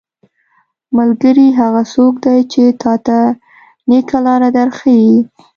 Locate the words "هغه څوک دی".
1.59-2.39